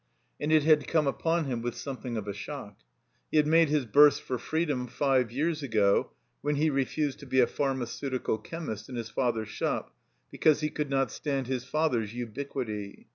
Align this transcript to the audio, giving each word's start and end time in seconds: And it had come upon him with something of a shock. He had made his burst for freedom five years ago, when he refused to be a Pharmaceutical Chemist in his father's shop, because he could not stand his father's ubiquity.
And 0.39 0.51
it 0.51 0.63
had 0.63 0.87
come 0.87 1.05
upon 1.05 1.45
him 1.45 1.61
with 1.61 1.75
something 1.75 2.17
of 2.17 2.27
a 2.27 2.33
shock. 2.33 2.79
He 3.29 3.37
had 3.37 3.45
made 3.45 3.69
his 3.69 3.85
burst 3.85 4.23
for 4.23 4.39
freedom 4.39 4.87
five 4.87 5.31
years 5.31 5.61
ago, 5.61 6.09
when 6.41 6.55
he 6.55 6.71
refused 6.71 7.19
to 7.19 7.27
be 7.27 7.39
a 7.39 7.45
Pharmaceutical 7.45 8.39
Chemist 8.39 8.89
in 8.89 8.95
his 8.95 9.11
father's 9.11 9.49
shop, 9.49 9.93
because 10.31 10.61
he 10.61 10.71
could 10.71 10.89
not 10.89 11.11
stand 11.11 11.45
his 11.45 11.65
father's 11.65 12.15
ubiquity. 12.15 13.09